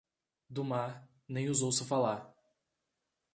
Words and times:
Do 0.49 0.63
mar, 0.63 1.07
nem 1.29 1.47
os 1.47 1.61
ouça 1.61 1.85
falar. 1.85 2.27